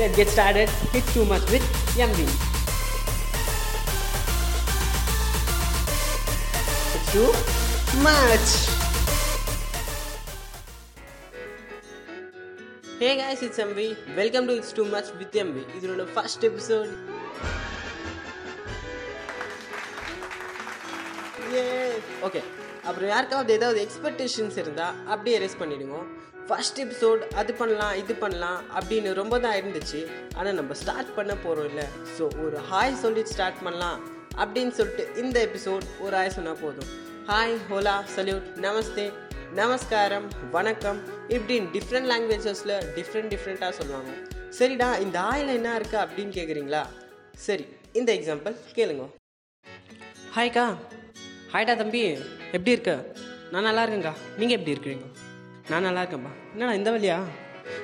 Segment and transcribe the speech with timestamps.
[0.00, 0.70] Let's get started.
[0.96, 1.60] Hit too much with
[1.92, 2.20] MV.
[6.96, 7.28] It's too
[8.00, 8.48] much.
[12.98, 14.16] Hey guys, it's MV.
[14.16, 15.66] Welcome to It's Too Much with MV.
[15.74, 16.96] This is the first episode.
[21.52, 22.00] Yeah.
[22.22, 22.42] Okay.
[22.88, 25.98] அப்புறம் யாருக்காவது ஏதாவது expectations இருந்தால் அப்படியே ரெஸ் பண்ணிவிடுங்க
[26.48, 30.00] first episode அது பண்ணலாம் இது பண்ணலாம் அப்படின்னு ரொம்ப தான் இருந்துச்சு.
[30.38, 31.86] ஆனால் நம்ம ஸ்டார்ட் பண்ண போகிறோம் இல்லை.
[32.14, 33.98] ஸோ ஒரு ஹாய் சொல்லிட்டு ஸ்டார்ட் பண்ணலாம்
[34.42, 36.88] அப்படின்னு சொல்லிட்டு இந்த எபிசோட் ஒரு ஹாய் சொன்னால் போதும்.
[37.30, 39.06] ஹாய் ஹோலா சல்யூட் நமஸ்தே
[39.60, 41.00] நமஸ்காரம் வணக்கம்
[41.36, 44.12] இப்படின்னு டிஃப்ரெண்ட் லாங்குவேஜஸில் டிஃப்ரெண்ட் டிஃப்ரெண்ட்டாக சொல்லுவாங்க.
[44.58, 46.82] சரிடா இந்த ஆயில் என்ன இருக்குது அப்படின்னு கேட்குறீங்களா
[47.46, 47.66] சரி
[48.00, 49.04] இந்த எக்ஸாம்பிள் கேளுங்க.
[50.36, 50.66] ஹாய்க்கா
[51.52, 52.00] ஹாய்டா தம்பி.
[52.56, 52.92] எப்படி இருக்க?
[53.50, 55.06] நான் நல்லா இருக்கேங்க்கா நீங்கள் எப்படி இருக்கிறீங்க?
[55.70, 56.32] நான் நல்லா இருக்கேன்ப்பா.
[56.52, 57.16] என்னடா இந்த வழியா?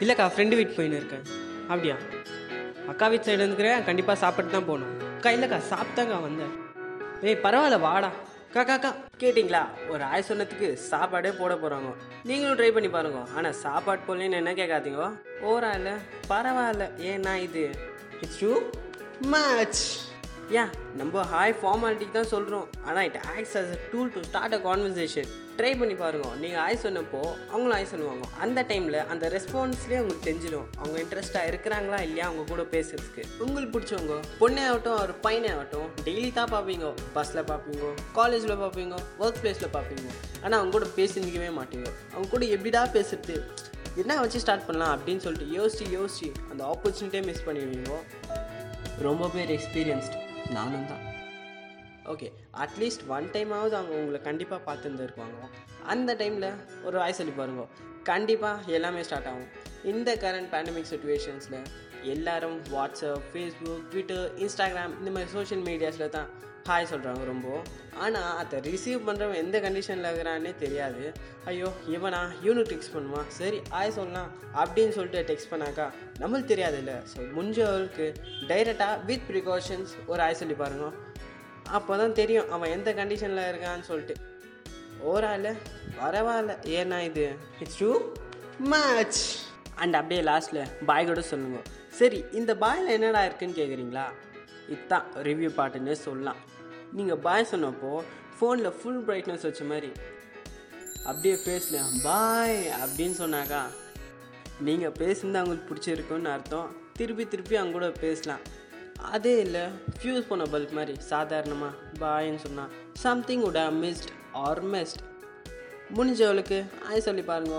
[0.00, 1.24] இல்லைக்கா ஃப்ரெண்டு வீட்டு போயின்னு இருக்கேன்.
[1.68, 1.96] அப்படியா?
[2.88, 3.84] அக்கா வீட்டு சைடு இருந்துக்கிறேன்.
[3.84, 4.92] கண்டிப்பாக சாப்பிட்டு தான் போகணும்.
[5.16, 6.52] அக்கா இல்லைக்கா சாப்பிட்டாங்க வந்தேன்.
[7.22, 8.10] ஏய் பரவாயில்ல வாடா.
[8.54, 9.62] அக்கா அக்கா கேட்டிங்களா?
[9.88, 11.90] ஒரு ஆய் சொன்னதுக்கு சாப்பாடே போட போகிறாங்க
[12.24, 13.20] நீங்களும் ட்ரை பண்ணி பாருங்க.
[13.36, 15.10] ஆனால் சாப்பாடு போடலன்னு என்ன கேட்காதீங்க.
[15.42, 15.92] ஓரா இல்லை?
[16.28, 16.86] பரவாயில்ல.
[17.12, 17.70] ஏன்னா இது?
[18.20, 18.54] இட்ஸ் யூ
[19.34, 19.84] மேட்ச்
[20.58, 24.58] ஏன் நம்ம ஹாய் ஃபார்மாலிட்டிக்கு தான் சொல்கிறோம் ஆனால் it acts as a tool to start a
[24.64, 26.28] conversation try பண்ணி பாருங்க.
[26.42, 27.20] நீங்கள் ஆய் சொன்னப்போ
[27.50, 28.24] அவங்களும் ஆய் சொல்லுவாங்க.
[28.44, 30.66] அந்த டைமில் அந்த ரெஸ்பான்ஸ்லேயே உங்களுக்கு தெரிஞ்சிடும்.
[30.80, 32.24] அவங்க இன்ட்ரெஸ்ட்டாக இருக்கிறாங்களா இல்லையா?
[32.28, 33.24] அவங்க கூட பேசுறதுக்கு.
[33.46, 36.88] உங்களுக்கு பிடிச்சவங்க பொண்ணே ஆகட்டும் ஒரு பையனே ஆகட்டும் டெய்லி தான் பார்ப்பீங்க.
[37.16, 40.08] பஸ்ஸில் பார்ப்பீங்க காலேஜில் பார்ப்பீங்க ஒர்க் பிளேஸில் பார்ப்பீங்க.
[40.44, 41.88] ஆனால் அவங்க கூட பேசி நிற்கவே மாட்டீங்க.
[42.14, 43.36] அவங்க கூட எப்படிடா பேசுறது?
[44.02, 47.92] என்ன வச்சு ஸ்டார்ட் பண்ணலாம் அப்படின்னு சொல்லிட்டு யோசிச்சு யோசிச்சு அந்த ஆப்பர்ச்சுனிட்டியே மிஸ் பண்ணிடுவீங்க.
[49.08, 50.19] ரொம்ப பேர் எக்ஸ்பீரியன்ஸ்டு
[50.50, 51.04] நானும் தான்
[52.04, 52.28] ஓகே
[52.64, 55.38] அட்லீஸ்ட் ஒன் டைமாவது அவங்க உங்களை கண்டிப்பாக பார்த்துருந்துருப்பாங்க.
[55.86, 56.48] அந்த டைமில்
[56.82, 57.66] ஒரு வாய்ஸ் சொல்லி பாருங்க.
[58.02, 59.48] கண்டிப்பாக எல்லாமே ஸ்டார்ட் ஆகும்.
[59.84, 61.64] இந்த கரண்ட் பேண்டமிக் சுச்சுவேஷன்ஸில்
[62.14, 66.28] எல்லாரும் வாட்ஸ்அப் ஃபேஸ்புக் ட்விட்டர் இன்ஸ்டாகிராம் இந்த மாதிரி சோஷியல் மீடியாஸில் தான்
[66.68, 67.48] ஹாய் சொல்கிறாங்க ரொம்ப.
[68.04, 71.04] ஆனால் அதை ரிசீவ் பண்ணுறவன் எந்த கண்டிஷனில் இருக்கிறான்னே தெரியாது.
[71.50, 73.28] ஐயோ இவனா இவனு டெக்ஸ்ட் பண்ணுவான்.
[73.38, 74.30] சரி ஹாய் சொல்லலாம்
[74.62, 75.86] அப்படின்னு சொல்லிட்டு டெக்ஸ்ட் பண்ணாக்கா
[76.20, 76.94] நம்மளுக்கு தெரியாதுல்ல.
[77.12, 78.06] ஸோ முடிஞ்சவருக்கு
[78.50, 80.88] டைரெக்டாக வித் ப்ரிகாஷன்ஸ் ஒரு ஹாய் சொல்லி பாருங்க.
[81.78, 84.16] அப்போ தான் தெரியும் அவன் எந்த கண்டிஷனில் இருக்கான்னு சொல்லிட்டு.
[85.10, 85.54] ஓரால
[85.98, 86.54] பரவாயில்ல.
[86.78, 87.26] ஏன்னா இது
[87.64, 87.92] இட்ஸ் டூ
[88.74, 89.20] மேட்ச்
[89.82, 91.60] அண்ட் அப்படியே லாஸ்ட்டில் பாய் கூட சொல்லுங்க.
[92.00, 94.04] சரி இந்த பாயில் என்னடா இருக்குன்னு கேட்குறீங்களா
[94.72, 96.40] இதுதான் ரிவ்யூ பாட்டுன்னே சொல்லலாம்.
[96.98, 97.90] நீங்கள் பாய் சொன்னப்போ
[98.36, 99.90] ஃபோனில் ஃபுல் பிரைட்னஸ் வச்ச மாதிரி.
[101.08, 103.62] அப்படியே ஃபேஸில் பாய் அப்படின்னு சொன்னாக்கா
[104.68, 106.70] நீங்கள் பேசுனது அவங்களுக்கு பிடிச்சிருக்குன்னு அர்த்தம்.
[106.98, 108.44] திருப்பி திருப்பி அவங்க கூட பேசலாம்.
[109.14, 109.64] அதே இல்லை
[109.98, 112.72] ஃபியூஸ் போன பல்ப் மாதிரி சாதாரணமாக பாயின்னு சொன்னால்
[113.04, 114.10] something would missed
[114.44, 115.02] or missed
[115.98, 117.58] முடிஞ்சவளுக்கு ஆய் சொல்லி பாருங்க.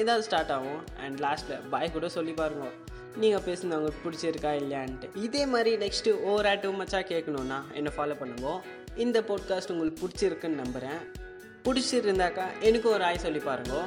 [0.00, 2.66] ஏதாவது ஸ்டார்ட் ஆகும் அண்ட் லாஸ்ட்டில் பாய் கூட சொல்லி பாருங்க.
[3.16, 5.08] நீங்கள் பேசுனது அவங்களுக்கு பிடிச்சிருக்கா இல்லையான்ட்டு.
[5.14, 8.62] இதே மாதிரி நெக்ஸ்ட்டு ஓவரா டூ மச்சா கேட்கணுன்னா என்னை ஃபாலோ பண்ணுங்க
[8.96, 11.00] இந்த பாட்காஸ்ட் உங்களுக்கு பிடிச்சிருக்குன்னு நம்புகிறேன்
[11.64, 13.84] பிடிச்சிருந்தாக்கா எனக்கு ஒரு ஆய் சொல்லி பாருங்க.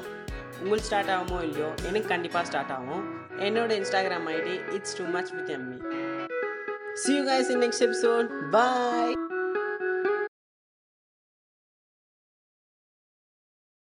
[0.57, 3.23] உங்களுக்கு ஸ்டார்ட் ஆகுமோ இல்லையோ எனக்கு கண்டிப்பாக ஸ்டார்ட் ஆகும்.
[3.37, 6.03] என்னோட Instagram ID it's too much with Emmy
[7.05, 8.29] See you guys in next episode.
[8.51, 9.34] Bye.